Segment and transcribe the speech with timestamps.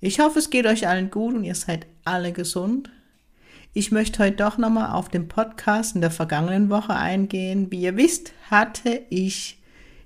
[0.00, 2.90] Ich hoffe, es geht euch allen gut und ihr seid alle gesund.
[3.72, 7.70] Ich möchte heute doch nochmal auf den Podcast in der vergangenen Woche eingehen.
[7.70, 9.58] Wie ihr wisst, hatte ich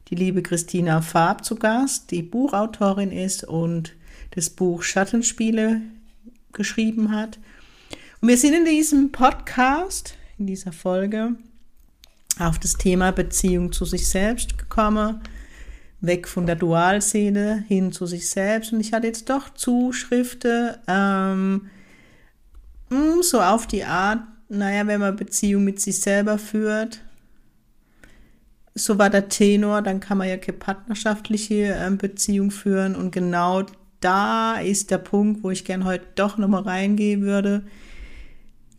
[0.09, 3.95] die liebe Christina Farb zu Gast, die Buchautorin ist und
[4.33, 5.83] das Buch Schattenspiele
[6.52, 7.38] geschrieben hat.
[8.21, 11.37] Und wir sind in diesem Podcast, in dieser Folge,
[12.38, 15.21] auf das Thema Beziehung zu sich selbst gekommen,
[16.01, 18.73] weg von der Dualseele hin zu sich selbst.
[18.73, 21.71] Und ich hatte jetzt doch Zuschriften, ähm,
[22.91, 27.01] hm, so auf die Art, naja, wenn man Beziehung mit sich selber führt,
[28.74, 32.96] so war der Tenor, dann kann man ja keine partnerschaftliche ähm, Beziehung führen.
[32.96, 33.65] Und genau
[34.01, 37.63] da ist der Punkt, wo ich gern heute doch nochmal reingehen würde.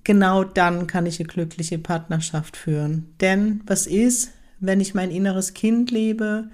[0.03, 3.13] Genau dann kann ich eine glückliche Partnerschaft führen.
[3.21, 6.49] Denn was ist, wenn ich mein inneres Kind lebe,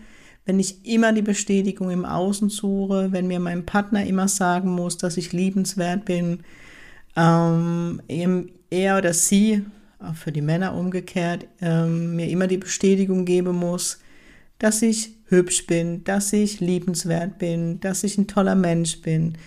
[0.47, 4.97] wenn ich immer die Bestätigung im Außen suche, wenn mir mein Partner immer sagen muss,
[4.97, 6.39] dass ich liebenswert bin,
[7.17, 8.01] ähm,
[8.69, 9.65] er oder sie
[9.99, 13.99] auch für die Männer umgekehrt, ähm, mir immer die Bestätigung geben muss,
[14.57, 19.37] dass ich hübsch bin, dass ich liebenswert bin, dass ich ein toller Mensch bin.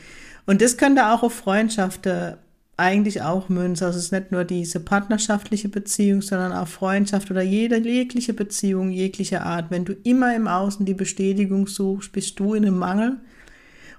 [0.44, 2.36] Und das könnte auch auf Freundschaften
[2.80, 3.84] eigentlich auch münzen.
[3.84, 8.90] Also es ist nicht nur diese partnerschaftliche Beziehung, sondern auch Freundschaft oder jede jegliche Beziehung,
[8.90, 9.70] jegliche Art.
[9.70, 13.18] Wenn du immer im Außen die Bestätigung suchst, bist du in einem Mangel.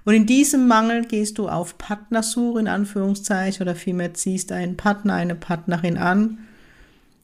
[0.04, 5.14] Und in diesem Mangel gehst du auf Partnersuche in Anführungszeichen oder vielmehr ziehst einen Partner,
[5.14, 6.38] eine Partnerin an.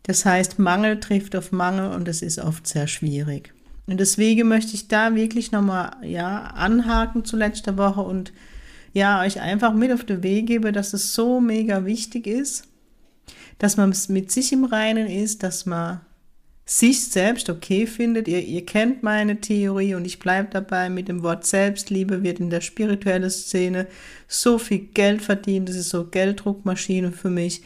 [0.05, 3.53] Das heißt, Mangel trifft auf Mangel und das ist oft sehr schwierig.
[3.89, 8.33] Und deswegen möchte ich da wirklich nochmal, ja, anhaken zu letzter Woche und
[8.99, 12.65] ja, euch einfach mit auf den Weg gebe, dass es so mega wichtig ist,
[13.59, 16.01] dass man mit sich im Reinen ist, dass man
[16.65, 18.27] sich selbst okay findet.
[18.27, 22.51] Ihr, ihr kennt meine Theorie und ich bleibe dabei, mit dem Wort Selbstliebe wird in
[22.51, 23.87] der spirituellen Szene
[24.27, 25.69] so viel Geld verdient.
[25.69, 27.63] Das ist so Gelddruckmaschine für mich.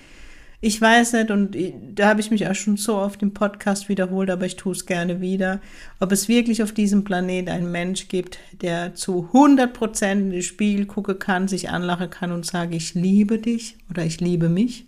[0.64, 1.56] Ich weiß nicht, und
[1.96, 4.86] da habe ich mich auch schon so oft im Podcast wiederholt, aber ich tue es
[4.86, 5.60] gerne wieder,
[5.98, 10.42] ob es wirklich auf diesem Planet einen Mensch gibt, der zu 100 Prozent in den
[10.42, 14.86] Spiegel gucken kann, sich anlachen kann und sage, ich liebe dich oder ich liebe mich.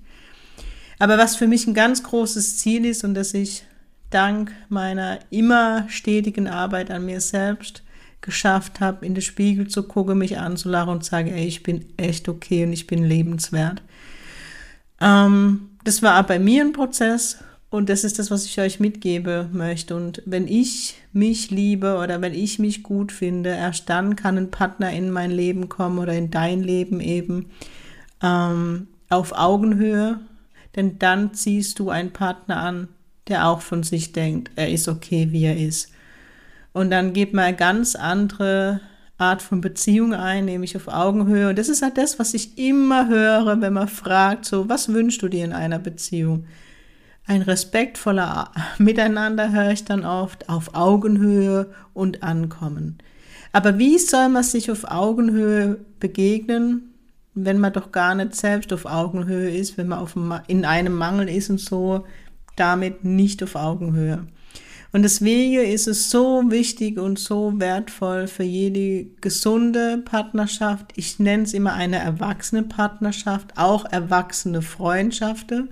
[1.00, 3.64] Aber was für mich ein ganz großes Ziel ist und das ich
[4.10, 7.82] dank meiner immer stetigen Arbeit an mir selbst
[8.20, 12.28] geschafft habe, in den Spiegel zu gucken, mich anzulachen und sage, ey, ich bin echt
[12.28, 13.82] okay und ich bin lebenswert.
[15.04, 17.38] Ähm, das war auch bei mir ein Prozess
[17.68, 19.94] und das ist das, was ich euch mitgeben möchte.
[19.94, 24.50] Und wenn ich mich liebe oder wenn ich mich gut finde, erst dann kann ein
[24.50, 27.50] Partner in mein Leben kommen oder in dein Leben eben
[28.22, 30.20] ähm, auf Augenhöhe.
[30.74, 32.88] Denn dann ziehst du einen Partner an,
[33.28, 35.90] der auch von sich denkt, er ist okay, wie er ist.
[36.72, 38.80] Und dann geht man ganz andere
[39.24, 41.48] Art von Beziehung ein, nämlich auf Augenhöhe.
[41.48, 45.22] Und das ist halt das, was ich immer höre, wenn man fragt, so, was wünschst
[45.22, 46.44] du dir in einer Beziehung?
[47.26, 52.98] Ein respektvoller Miteinander höre ich dann oft, auf Augenhöhe und Ankommen.
[53.52, 56.92] Aber wie soll man sich auf Augenhöhe begegnen,
[57.34, 60.16] wenn man doch gar nicht selbst auf Augenhöhe ist, wenn man auf,
[60.48, 62.04] in einem Mangel ist und so
[62.56, 64.26] damit nicht auf Augenhöhe?
[64.94, 70.92] Und deswegen ist es so wichtig und so wertvoll für jede gesunde Partnerschaft.
[70.94, 75.70] Ich nenne es immer eine erwachsene Partnerschaft, auch erwachsene Freundschaften.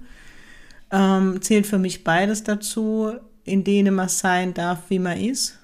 [0.91, 3.13] Ähm, zählt für mich beides dazu,
[3.45, 5.57] in denen man sein darf, wie man ist,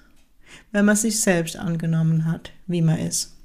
[0.71, 3.35] wenn man sich selbst angenommen hat, wie man ist.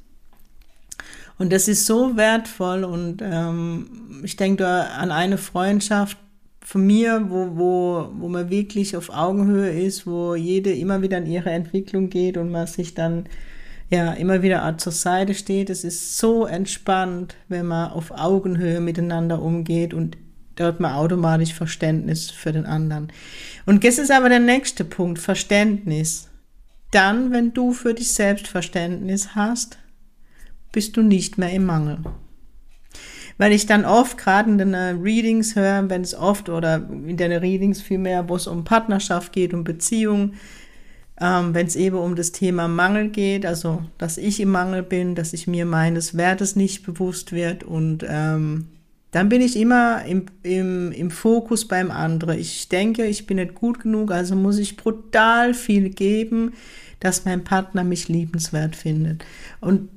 [1.38, 6.18] Und das ist so wertvoll und ähm, ich denke an eine Freundschaft,
[6.64, 11.26] von mir, wo, wo, wo man wirklich auf Augenhöhe ist, wo jede immer wieder in
[11.26, 13.26] ihre Entwicklung geht und man sich dann
[13.90, 15.68] ja immer wieder zur Seite steht.
[15.68, 20.16] Es ist so entspannt, wenn man auf Augenhöhe miteinander umgeht und
[20.56, 23.12] dort man automatisch Verständnis für den anderen.
[23.66, 26.30] Und das ist aber der nächste Punkt, Verständnis.
[26.90, 29.78] Dann, wenn du für dich selbst Verständnis hast,
[30.72, 31.98] bist du nicht mehr im Mangel
[33.38, 37.32] weil ich dann oft gerade in den Readings höre, wenn es oft oder in den
[37.32, 40.34] Readings vielmehr, wo es um Partnerschaft geht, um Beziehung,
[41.20, 45.14] ähm, wenn es eben um das Thema Mangel geht, also dass ich im Mangel bin,
[45.14, 48.66] dass ich mir meines Wertes nicht bewusst wird und ähm,
[49.14, 52.36] dann bin ich immer im, im, im Fokus beim anderen.
[52.36, 56.54] Ich denke, ich bin nicht gut genug, also muss ich brutal viel geben,
[56.98, 59.24] dass mein Partner mich liebenswert findet.
[59.60, 59.88] Und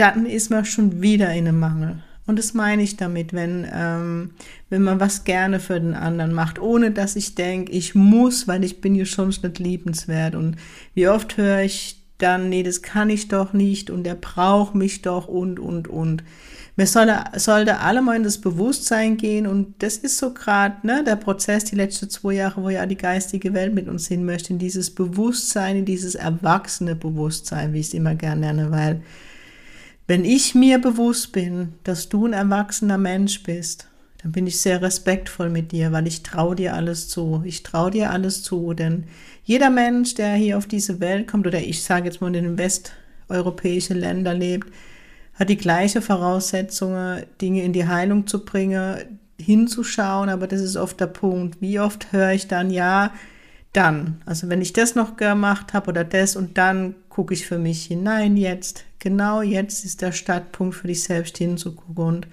[0.00, 2.02] dann ist man schon wieder in einem Mangel.
[2.26, 4.30] Und das meine ich damit, wenn, ähm,
[4.70, 8.64] wenn man was gerne für den anderen macht, ohne dass ich denke, ich muss, weil
[8.64, 10.34] ich bin ja schon nicht liebenswert.
[10.34, 10.56] Und
[10.94, 15.02] wie oft höre ich dann, nee, das kann ich doch nicht und er braucht mich
[15.02, 16.22] doch und, und, und.
[16.76, 21.02] Mir sollte, sollte alle mal in das Bewusstsein gehen und das ist so gerade ne,
[21.04, 24.52] der Prozess die letzten zwei Jahre, wo ja die geistige Welt mit uns hin möchte,
[24.52, 29.02] in dieses Bewusstsein, in dieses erwachsene Bewusstsein, wie ich es immer gerne nenne, weil
[30.10, 33.86] wenn ich mir bewusst bin, dass du ein erwachsener Mensch bist,
[34.20, 37.42] dann bin ich sehr respektvoll mit dir, weil ich traue dir alles zu.
[37.44, 39.04] Ich traue dir alles zu, denn
[39.44, 42.58] jeder Mensch, der hier auf diese Welt kommt, oder ich sage jetzt mal in den
[42.58, 44.72] westeuropäischen Ländern lebt,
[45.34, 50.98] hat die gleiche Voraussetzungen, Dinge in die Heilung zu bringen, hinzuschauen, aber das ist oft
[50.98, 51.60] der Punkt.
[51.60, 53.12] Wie oft höre ich dann, ja,
[53.72, 54.20] dann.
[54.26, 57.84] Also wenn ich das noch gemacht habe oder das und dann gucke ich für mich
[57.84, 58.86] hinein jetzt.
[58.98, 62.02] Genau jetzt ist der Startpunkt für dich selbst hinzugucken.
[62.02, 62.28] Und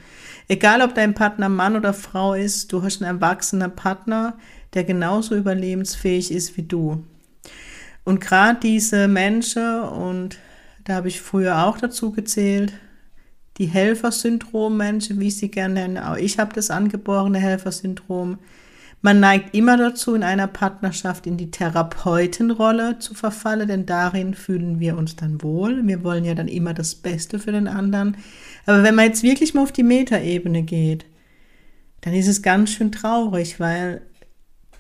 [0.47, 4.37] egal, ob dein Partner Mann oder Frau ist, du hast einen erwachsenen Partner,
[4.75, 7.03] der genauso überlebensfähig ist wie du.
[8.05, 10.37] Und gerade diese Menschen, und
[10.85, 12.71] da habe ich früher auch dazu gezählt,
[13.57, 18.39] die Helfersyndrom-Menschen, wie ich sie gerne nenne, auch ich habe das angeborene Helfersyndrom,
[19.01, 24.79] man neigt immer dazu, in einer Partnerschaft in die Therapeutenrolle zu verfallen, denn darin fühlen
[24.79, 25.85] wir uns dann wohl.
[25.85, 28.17] Wir wollen ja dann immer das Beste für den anderen.
[28.65, 31.05] Aber wenn man jetzt wirklich mal auf die Metaebene geht,
[32.01, 34.01] dann ist es ganz schön traurig, weil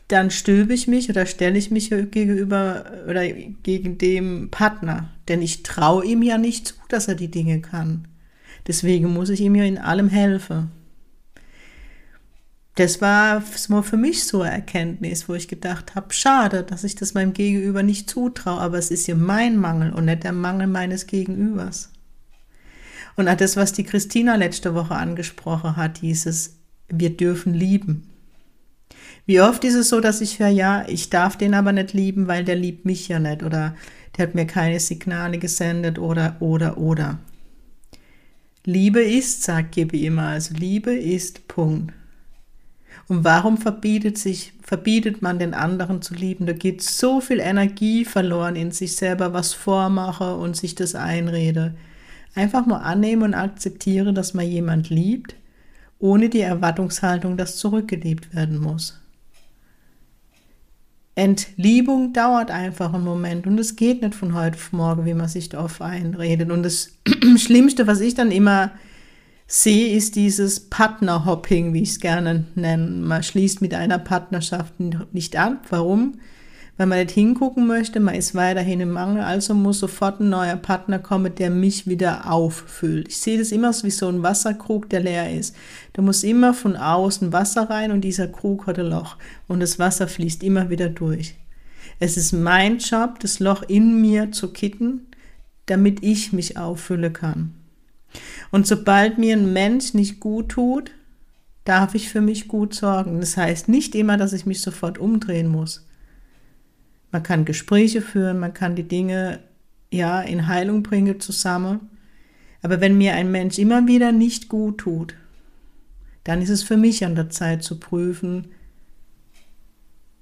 [0.07, 5.63] dann stülpe ich mich oder stelle ich mich gegenüber oder gegen dem Partner, denn ich
[5.63, 8.07] traue ihm ja nicht zu, dass er die Dinge kann.
[8.67, 10.71] Deswegen muss ich ihm ja in allem helfen
[12.77, 17.15] das war für mich so eine Erkenntnis, wo ich gedacht habe, schade, dass ich das
[17.15, 21.07] meinem Gegenüber nicht zutraue, aber es ist ja mein Mangel und nicht der Mangel meines
[21.07, 21.89] Gegenübers.
[23.15, 26.57] Und auch das, was die Christina letzte Woche angesprochen hat, dieses,
[26.87, 28.07] wir dürfen lieben.
[29.25, 32.27] Wie oft ist es so, dass ich höre, ja, ich darf den aber nicht lieben,
[32.27, 33.75] weil der liebt mich ja nicht oder
[34.15, 37.17] der hat mir keine Signale gesendet oder, oder, oder.
[38.65, 41.91] Liebe ist, sagt Gibi immer, also Liebe ist Punkt.
[43.07, 46.45] Und warum verbietet sich, verbietet man den anderen zu lieben?
[46.45, 51.75] Da geht so viel Energie verloren in sich selber, was vormache und sich das einrede.
[52.35, 55.35] Einfach nur annehmen und akzeptieren, dass man jemand liebt,
[55.99, 58.99] ohne die Erwartungshaltung, dass zurückgeliebt werden muss.
[61.15, 65.27] Entliebung dauert einfach einen Moment und es geht nicht von heute auf morgen, wie man
[65.27, 66.51] sich darauf einredet.
[66.51, 66.91] Und das
[67.37, 68.71] Schlimmste, was ich dann immer
[69.47, 72.87] sehe, ist dieses Partnerhopping, wie ich es gerne nenne.
[72.87, 74.73] Man schließt mit einer Partnerschaft
[75.13, 75.65] nicht ab.
[75.69, 76.19] Warum?
[76.75, 80.57] Weil man nicht hingucken möchte, man ist weiterhin im Mangel, also muss sofort ein neuer
[80.57, 83.07] Partner kommen, der mich wieder auffüllt.
[83.07, 85.55] Ich sehe das immer wie so ein Wasserkrug, der leer ist.
[85.93, 89.15] Da muss immer von außen Wasser rein und dieser Krug hat ein Loch
[89.47, 91.33] und das Wasser fließt immer wieder durch.
[91.99, 95.07] Es ist mein Job, das Loch in mir zu kitten,
[95.65, 97.55] damit ich mich auffüllen kann.
[98.51, 100.91] Und sobald mir ein Mensch nicht gut tut,
[101.63, 103.19] darf ich für mich gut sorgen.
[103.19, 105.85] Das heißt nicht immer, dass ich mich sofort umdrehen muss.
[107.11, 109.39] Man kann Gespräche führen, man kann die Dinge
[109.91, 111.89] ja in Heilung bringen zusammen.
[112.61, 115.15] Aber wenn mir ein Mensch immer wieder nicht gut tut,
[116.23, 118.47] dann ist es für mich an der Zeit zu prüfen,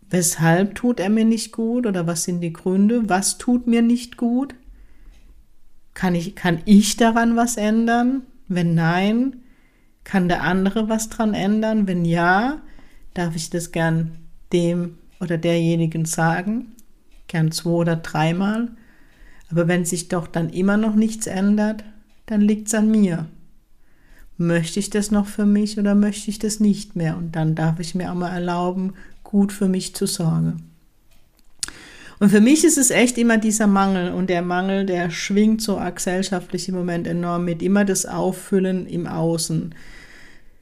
[0.10, 4.18] weshalb tut er mir nicht gut oder was sind die Gründe, was tut mir nicht
[4.18, 4.54] gut
[5.96, 8.22] kann ich, kann ich daran was ändern?
[8.48, 9.38] Wenn nein,
[10.04, 11.88] kann der andere was dran ändern?
[11.88, 12.62] Wenn ja,
[13.16, 14.20] darf ich das gern
[14.54, 16.76] dem oder derjenigen sagen,
[17.28, 18.70] gern zwei oder dreimal.
[19.50, 21.84] Aber wenn sich doch dann immer noch nichts ändert,
[22.28, 23.26] dann liegt es an mir.
[24.38, 27.18] Möchte ich das noch für mich oder möchte ich das nicht mehr?
[27.18, 30.75] Und dann darf ich mir auch mal erlauben, gut für mich zu sorgen.
[32.20, 35.82] Und für mich ist es echt immer dieser Mangel und der Mangel, der schwingt so
[35.94, 39.76] gesellschaftlich im Moment enorm mit, immer das Auffüllen im Außen.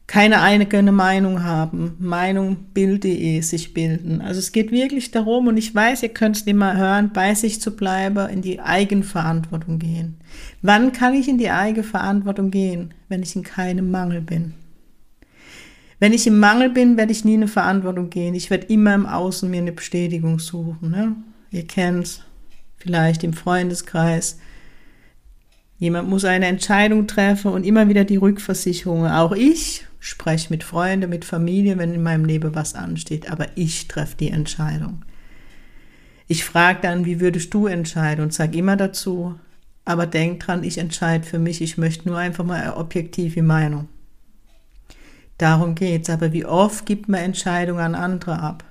[0.08, 4.22] Keine eigene Meinung haben, Meinung sich bilden.
[4.22, 7.62] Also es geht wirklich darum, und ich weiß, ihr könnt es mal hören, bei sich
[7.62, 10.18] zu bleiben, in die Eigenverantwortung gehen.
[10.62, 12.94] Wann kann ich in die Eigenverantwortung gehen?
[13.10, 14.54] Wenn ich in keinem Mangel bin.
[16.00, 18.34] Wenn ich im Mangel bin, werde ich nie eine Verantwortung gehen.
[18.34, 20.92] Ich werde immer im Außen mir eine Bestätigung suchen.
[20.92, 21.16] Ne?
[21.54, 22.26] Ihr kennt
[22.78, 24.40] vielleicht im Freundeskreis.
[25.78, 29.08] Jemand muss eine Entscheidung treffen und immer wieder die Rückversicherung.
[29.08, 33.88] Auch ich spreche mit Freunden, mit Familie, wenn in meinem Leben was ansteht, aber ich
[33.88, 35.04] treffe die Entscheidung.
[36.28, 39.36] Ich frage dann, wie würdest du entscheiden und sage immer dazu,
[39.86, 43.88] aber denk dran, ich entscheide für mich, ich möchte nur einfach mal eine objektive Meinung.
[45.38, 46.10] Darum geht's.
[46.10, 48.64] Aber wie oft gibt man Entscheidungen an andere ab?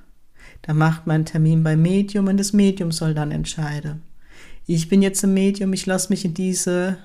[0.63, 4.03] Da macht man einen Termin beim Medium und das Medium soll dann entscheiden.
[4.67, 6.99] Ich bin jetzt ein Medium, ich lasse mich in diese,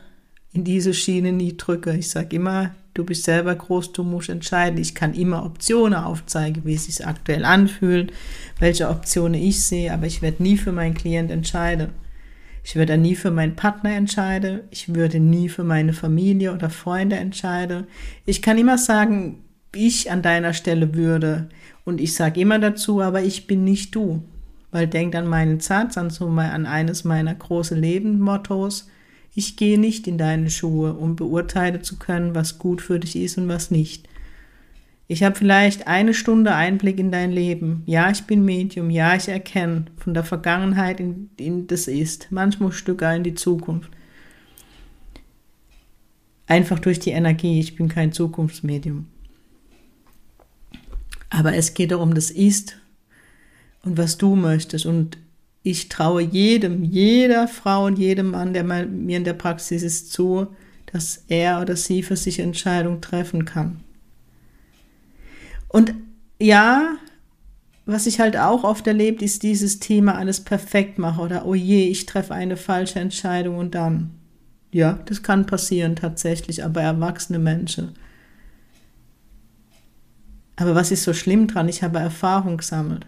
[0.54, 1.98] in diese Schiene nie drücken.
[1.98, 4.80] Ich sage immer, du bist selber groß, du musst entscheiden.
[4.80, 8.14] Ich kann immer Optionen aufzeigen, wie es sich aktuell anfühlt,
[8.60, 11.90] welche Optionen ich sehe, aber ich werde nie für meinen Klient entscheiden.
[12.64, 14.60] Ich würde nie für meinen Partner entscheiden.
[14.72, 17.88] Ich würde nie für meine Familie oder Freunde entscheiden.
[18.26, 21.48] Ich kann immer sagen, ich an deiner Stelle würde.
[21.88, 24.22] Und ich sage immer dazu, aber ich bin nicht du.
[24.72, 28.89] Weil denkt an meinen Satz, an, so an eines meiner großen Lebensmottos.
[29.34, 33.38] Ich gehe nicht in deine Schuhe, um beurteilen zu können, was gut für dich ist
[33.38, 34.10] und was nicht.
[35.08, 37.84] Ich habe vielleicht eine Stunde Einblick in dein Leben.
[37.86, 38.89] Ja, ich bin Medium.
[38.89, 42.27] Ja, ich erkenne von der Vergangenheit in, in das Ist.
[42.32, 43.91] Manchmal Stücke in die Zukunft.
[46.48, 47.62] Einfach durch die Energie.
[47.62, 49.06] Ich bin kein Zukunftsmedium.
[51.30, 52.78] Aber es geht darum, das Ist
[53.84, 54.86] und was du möchtest.
[54.86, 55.18] Und
[55.64, 60.14] ich traue jedem, jeder Frau und jedem Mann, der mal mir in der Praxis ist,
[60.14, 60.48] zu,
[60.92, 63.82] dass er oder sie für sich Entscheidungen treffen kann.
[65.68, 65.94] Und
[66.40, 66.98] ja,
[67.86, 71.88] was ich halt auch oft erlebt, ist dieses Thema alles perfekt machen oder oh je,
[71.88, 74.12] ich treffe eine falsche Entscheidung und dann.
[74.72, 77.96] Ja, das kann passieren tatsächlich, aber erwachsene Menschen
[80.58, 81.70] aber was ist so schlimm dran?
[81.70, 83.06] Ich habe Erfahrung gesammelt.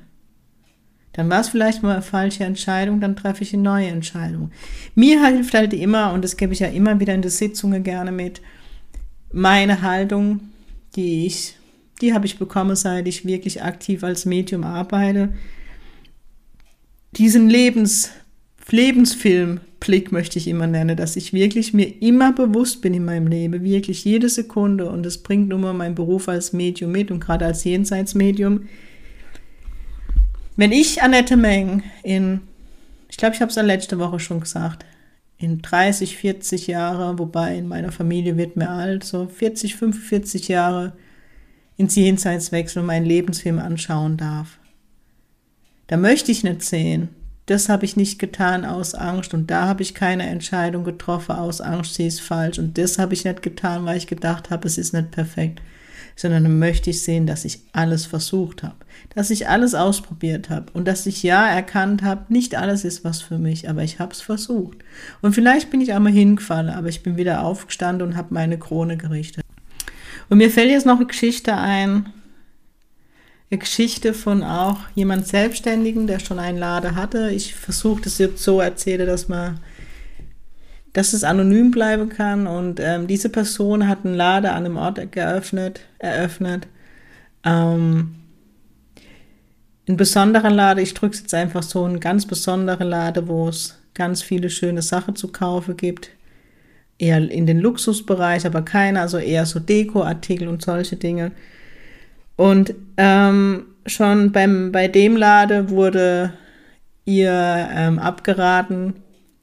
[1.13, 4.51] Dann war es vielleicht mal eine falsche Entscheidung, dann treffe ich eine neue Entscheidung.
[4.95, 8.11] Mir hilft halt immer, und das gebe ich ja immer wieder in der Sitzungen gerne
[8.11, 8.41] mit,
[9.31, 10.41] meine Haltung,
[10.95, 11.55] die ich,
[12.01, 15.33] die habe ich bekommen, seit ich wirklich aktiv als Medium arbeite.
[17.11, 18.11] Diesen Lebens,
[18.69, 23.27] Lebensfilm Blick möchte ich immer nennen, dass ich wirklich mir immer bewusst bin in meinem
[23.27, 27.19] Leben, wirklich jede Sekunde und das bringt nun mal mein Beruf als Medium mit und
[27.19, 28.67] gerade als Jenseitsmedium.
[30.57, 32.41] Wenn ich Annette Meng in,
[33.09, 34.85] ich glaube, ich habe es letzte Woche schon gesagt,
[35.37, 40.93] in 30, 40 Jahre, wobei in meiner Familie wird mir alt, so 40, 45 Jahre
[41.77, 44.59] ins Jenseitswechsel meinen Lebensfilm anschauen darf.
[45.87, 47.07] Da möchte ich nicht sehen,
[47.49, 51.61] das habe ich nicht getan aus Angst und da habe ich keine Entscheidung getroffen aus
[51.61, 54.77] Angst, sie ist falsch und das habe ich nicht getan, weil ich gedacht habe, es
[54.77, 55.59] ist nicht perfekt,
[56.15, 58.75] sondern dann möchte ich sehen, dass ich alles versucht habe,
[59.15, 63.21] dass ich alles ausprobiert habe und dass ich ja erkannt habe, nicht alles ist was
[63.21, 64.77] für mich, aber ich habe es versucht.
[65.21, 68.95] Und vielleicht bin ich einmal hingefallen, aber ich bin wieder aufgestanden und habe meine Krone
[68.95, 69.43] gerichtet.
[70.29, 72.13] Und mir fällt jetzt noch eine Geschichte ein,
[73.57, 77.31] Geschichte von auch jemand Selbstständigen, der schon einen Laden hatte.
[77.31, 79.59] Ich versuche das jetzt so erzähle, dass man,
[80.93, 82.45] dass es anonym bleiben kann.
[82.45, 86.67] Und ähm, diese Person hat einen Laden an einem Ort geöffnet, eröffnet.
[87.43, 88.15] Ähm,
[89.87, 93.79] ein besonderer Laden, ich drücke es jetzt einfach so, ein ganz besonderer Laden, wo es
[93.95, 96.11] ganz viele schöne Sachen zu kaufen gibt.
[96.99, 101.31] Eher in den Luxusbereich, aber keine, also eher so Dekoartikel und solche Dinge.
[102.39, 106.31] Und ähm, schon beim, bei dem Lade wurde
[107.03, 108.93] ihr ähm, abgeraten,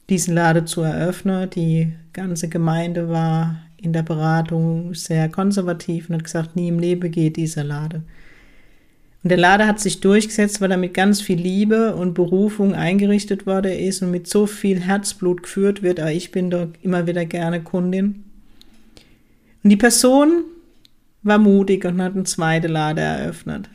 [0.08, 1.50] diesen Lade zu eröffnen.
[1.50, 7.10] Die ganze Gemeinde war in der Beratung sehr konservativ und hat gesagt, nie im Leben
[7.10, 8.02] geht dieser Lade.
[9.22, 13.44] Und der Lade hat sich durchgesetzt, weil er mit ganz viel Liebe und Berufung eingerichtet
[13.44, 16.00] worden ist und mit so viel Herzblut geführt wird.
[16.00, 18.24] Aber ich bin doch immer wieder gerne Kundin.
[19.62, 20.44] Und die Person,
[21.26, 23.68] war mutig und hat eine zweite Lade eröffnet.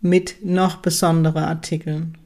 [0.00, 2.16] Mit noch besonderen Artikeln.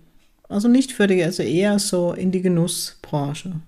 [0.49, 3.61] Also nicht für die, also eher so in die Genussbranche.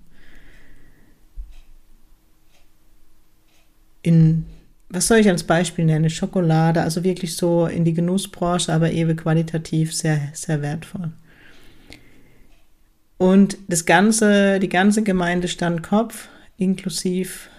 [4.03, 4.45] In,
[4.89, 6.09] was soll ich als Beispiel nennen?
[6.09, 11.11] Schokolade, also wirklich so in die Genussbranche, aber eben qualitativ sehr, sehr wertvoll.
[13.17, 17.49] Und das ganze, die ganze Gemeinde stand Kopf, inklusive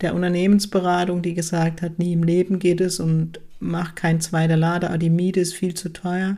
[0.00, 4.96] der Unternehmensberatung, die gesagt hat, nie im Leben geht es und mach kein zweiter Lader,
[4.98, 6.36] die Miete ist viel zu teuer.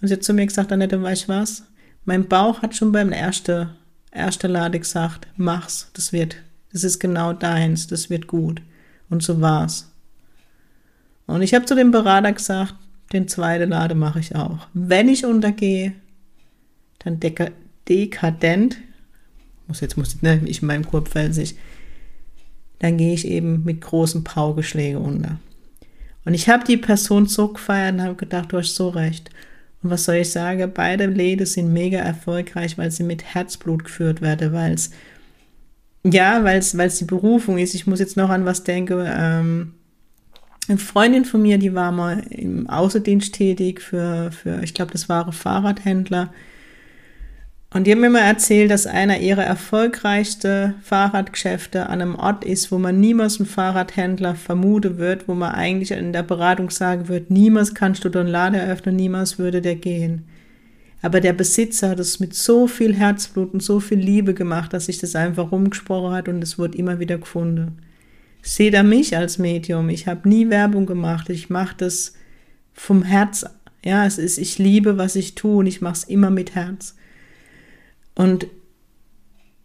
[0.00, 1.64] Und sie hat zu mir gesagt, Annette, weißt du was?
[2.04, 3.68] Mein Bauch hat schon beim ersten,
[4.10, 6.36] ersten Lade gesagt, mach's, das wird,
[6.72, 8.60] das ist genau deins, das wird gut.
[9.08, 9.92] Und so war's.
[11.26, 12.74] Und ich habe zu dem Berater gesagt,
[13.12, 14.66] den zweiten Lade mache ich auch.
[14.74, 15.94] Wenn ich untergehe,
[16.98, 17.50] dann deka
[17.88, 18.78] dekadent,
[19.66, 21.56] muss jetzt muss ne, ich in meinem sich,
[22.82, 25.38] dann gehe ich eben mit großen Paugeschlägen unter.
[26.24, 29.30] Und ich habe die Person so gefeiert und habe gedacht, du hast so recht.
[29.82, 30.72] Und was soll ich sagen?
[30.74, 34.90] Beide Läden sind mega erfolgreich, weil sie mit Herzblut geführt werden, weil es,
[36.02, 37.74] ja, weil es die Berufung ist.
[37.74, 39.04] Ich muss jetzt noch an was denken.
[39.06, 39.74] Ähm,
[40.68, 45.08] eine Freundin von mir, die war mal im Außendienst tätig für, für ich glaube, das
[45.08, 46.32] waren Fahrradhändler.
[47.74, 52.70] Und die haben mir mal erzählt, dass einer ihrer erfolgreichsten Fahrradgeschäfte an einem Ort ist,
[52.70, 57.30] wo man niemals einen Fahrradhändler vermuten wird, wo man eigentlich in der Beratung sagen wird,
[57.30, 60.26] niemals kannst du den Laden eröffnen, niemals würde der gehen.
[61.00, 64.86] Aber der Besitzer hat es mit so viel Herzblut und so viel Liebe gemacht, dass
[64.86, 67.78] sich das einfach rumgesprochen hat und es wird immer wieder gefunden.
[68.42, 69.88] Seht er mich als Medium.
[69.88, 71.30] Ich habe nie Werbung gemacht.
[71.30, 72.14] Ich mache das
[72.72, 73.46] vom Herz.
[73.84, 76.96] Ja, es ist, ich liebe, was ich tue und ich mache es immer mit Herz.
[78.14, 78.46] Und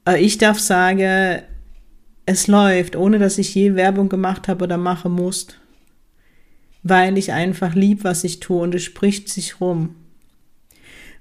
[0.08, 1.42] äh, ich darf sagen,
[2.25, 5.48] es läuft, ohne dass ich je Werbung gemacht habe oder machen muss,
[6.84, 9.96] weil ich einfach lieb, was ich tue und es spricht sich rum.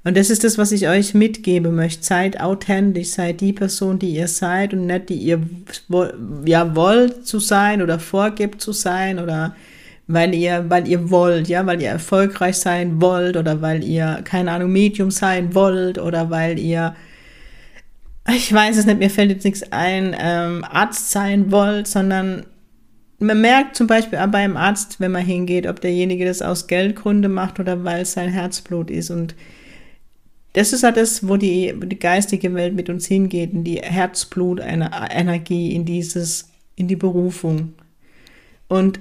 [0.07, 2.05] Und das ist das, was ich euch mitgeben möchte.
[2.05, 5.41] Seid authentisch, seid die Person, die ihr seid und nicht die ihr
[6.45, 9.57] ja wollt zu sein oder vorgibt zu sein oder
[10.07, 14.53] weil ihr, weil ihr wollt, ja, weil ihr erfolgreich sein wollt oder weil ihr, keine
[14.53, 16.95] Ahnung, Medium sein wollt oder weil ihr
[18.29, 22.47] ich weiß es nicht, mir fällt jetzt nichts ein, ähm, Arzt sein wollt, sondern
[23.19, 27.29] man merkt zum Beispiel auch beim Arzt, wenn man hingeht, ob derjenige das aus Geldgründe
[27.29, 29.11] macht oder weil es sein Herzblut ist.
[29.11, 29.35] Und
[30.53, 34.61] das ist halt das, wo die, die geistige Welt mit uns hingeht, in die Herzblut,
[34.61, 37.75] eine Energie, in dieses, in die Berufung.
[38.69, 39.01] Und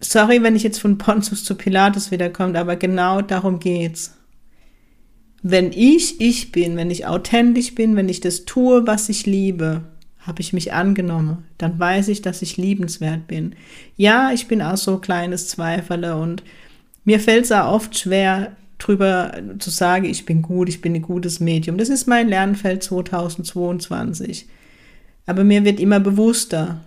[0.00, 4.16] sorry, wenn ich jetzt von Pontius zu Pilatus wiederkomme, aber genau darum geht's
[5.46, 9.82] wenn ich ich bin, wenn ich authentisch bin, wenn ich das tue, was ich liebe,
[10.20, 13.54] habe ich mich angenommen, dann weiß ich, dass ich liebenswert bin.
[13.94, 16.42] Ja, ich bin auch so kleines Zweifler und
[17.04, 21.02] mir fällt es auch oft schwer, drüber zu sagen, ich bin gut, ich bin ein
[21.02, 21.76] gutes Medium.
[21.76, 24.46] Das ist mein Lernfeld 2022.
[25.26, 26.80] Aber mir wird immer bewusster.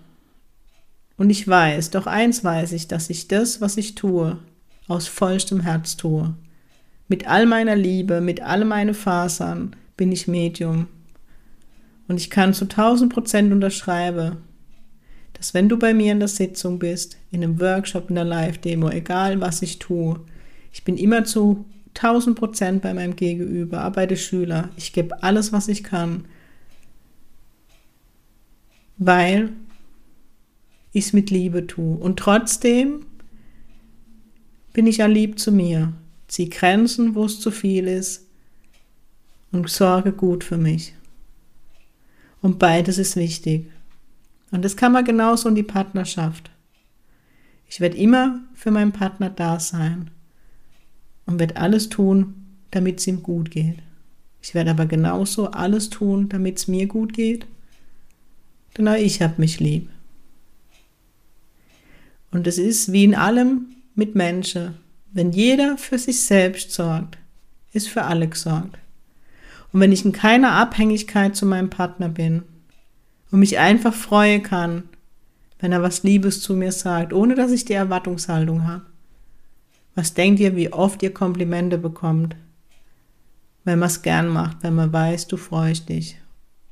[1.15, 4.39] Und ich weiß, doch eins weiß ich, dass ich das, was ich tue,
[4.87, 6.33] aus vollstem Herz tue.
[7.07, 10.87] Mit all meiner Liebe, mit all meinen Fasern bin ich Medium.
[12.07, 14.37] Und ich kann zu 1000 Prozent unterschreiben,
[15.33, 18.89] dass wenn du bei mir in der Sitzung bist, in einem Workshop, in der Live-Demo,
[18.89, 20.19] egal was ich tue,
[20.71, 21.65] ich bin immer zu
[21.95, 24.69] 1000 Prozent bei meinem Gegenüber, arbeite Schüler.
[24.77, 26.25] Ich gebe alles, was ich kann,
[28.97, 29.53] weil
[30.91, 31.97] ich es mit Liebe tue.
[31.97, 33.05] Und trotzdem
[34.73, 35.93] bin ich ja lieb zu mir.
[36.27, 38.25] Zieh Grenzen, wo es zu viel ist
[39.51, 40.93] und sorge gut für mich.
[42.41, 43.67] Und beides ist wichtig.
[44.51, 46.51] Und das kann man genauso in die Partnerschaft.
[47.69, 50.09] Ich werde immer für meinen Partner da sein
[51.25, 52.33] und werde alles tun,
[52.71, 53.79] damit es ihm gut geht.
[54.41, 57.45] Ich werde aber genauso alles tun, damit es mir gut geht.
[58.77, 59.89] Denn auch ich habe mich lieb.
[62.31, 64.75] Und es ist wie in allem mit Menschen.
[65.11, 67.17] Wenn jeder für sich selbst sorgt,
[67.73, 68.77] ist für alle gesorgt.
[69.71, 72.43] Und wenn ich in keiner Abhängigkeit zu meinem Partner bin
[73.31, 74.83] und mich einfach freuen kann,
[75.59, 78.85] wenn er was Liebes zu mir sagt, ohne dass ich die Erwartungshaltung habe.
[79.95, 82.35] Was denkt ihr, wie oft ihr Komplimente bekommt?
[83.63, 86.17] Wenn man es gern macht, wenn man weiß, du freust dich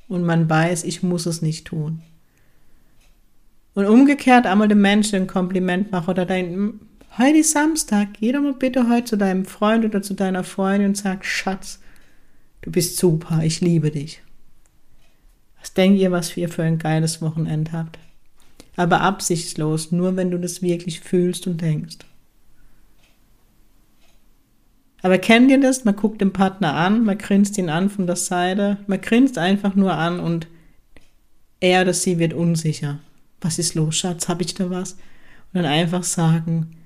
[0.08, 2.02] und man weiß, ich muss es nicht tun.
[3.74, 6.80] Und umgekehrt einmal dem Menschen ein Kompliment machen oder dein
[7.18, 10.88] Heute ist Samstag, geh doch mal bitte heute zu deinem Freund oder zu deiner Freundin
[10.88, 11.80] und sag, Schatz,
[12.60, 14.20] du bist super, ich liebe dich.
[15.58, 17.98] Was denkt ihr, was ihr für ein geiles Wochenende habt?
[18.76, 21.96] Aber absichtslos, nur wenn du das wirklich fühlst und denkst.
[25.00, 25.86] Aber kennt ihr das?
[25.86, 29.74] Man guckt den Partner an, man grinst ihn an von der Seite, man grinst einfach
[29.74, 30.48] nur an und
[31.60, 32.98] er oder sie wird unsicher.
[33.40, 34.28] Was ist los, Schatz?
[34.28, 34.92] Hab ich da was?
[34.92, 36.76] Und dann einfach sagen,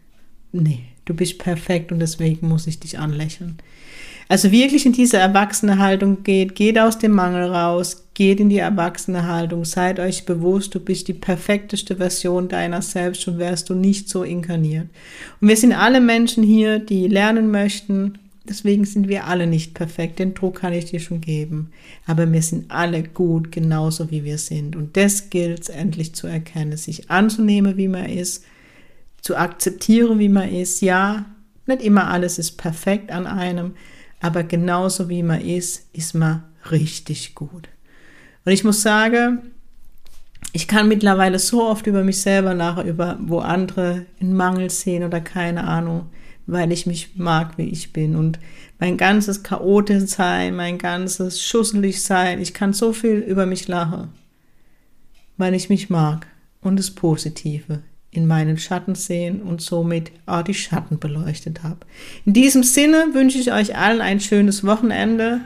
[0.52, 3.58] nee, du bist perfekt und deswegen muss ich dich anlächeln.
[4.30, 8.58] Also wirklich in diese erwachsene Haltung geht, geht aus dem Mangel raus, geht in die
[8.58, 13.74] erwachsene Haltung, seid euch bewusst, du bist die perfekteste Version deiner selbst und wärst du
[13.74, 14.86] nicht so inkarniert.
[15.40, 20.20] Und wir sind alle Menschen hier, die lernen möchten, deswegen sind wir alle nicht perfekt,
[20.20, 21.70] den Druck kann ich dir schon geben.
[22.06, 24.76] Aber wir sind alle gut, genauso wie wir sind.
[24.76, 28.44] Und das gilt es endlich zu erkennen, sich anzunehmen, wie man ist,
[29.22, 30.80] zu akzeptieren, wie man ist.
[30.80, 31.26] Ja,
[31.66, 33.74] Nicht immer alles ist perfekt an einem,
[34.20, 37.68] aber genauso wie man ist, ist man richtig gut.
[38.44, 39.52] Und ich muss sagen,
[40.52, 45.04] ich kann mittlerweile so oft über mich selber lachen, über wo andere einen Mangel sehen
[45.04, 46.10] oder keine Ahnung,
[46.46, 48.16] weil ich mich mag, wie ich bin.
[48.16, 48.38] Und
[48.78, 54.08] mein ganzes chaotisch sein, mein ganzes schusselig sein, ich kann so viel über mich lachen,
[55.36, 56.26] weil ich mich mag
[56.60, 61.78] und das Positive in meinen Schatten sehen und somit auch die Schatten beleuchtet habe.
[62.24, 65.40] In diesem Sinne wünsche ich euch allen ein schönes Wochenende.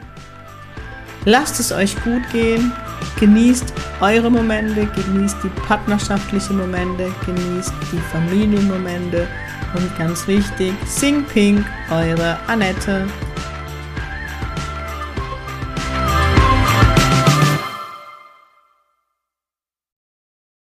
[1.26, 2.72] Lasst es euch gut gehen.
[3.20, 9.28] Genießt eure Momente, genießt die partnerschaftlichen Momente, genießt die Familienmomente
[9.74, 13.06] und ganz wichtig, sing pink, eure Annette.